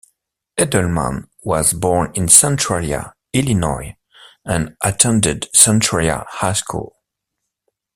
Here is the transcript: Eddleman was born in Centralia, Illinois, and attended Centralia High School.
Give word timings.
Eddleman 0.57 1.25
was 1.43 1.73
born 1.73 2.11
in 2.15 2.27
Centralia, 2.27 3.13
Illinois, 3.33 3.95
and 4.43 4.75
attended 4.83 5.47
Centralia 5.53 6.25
High 6.27 6.53
School. 6.53 6.95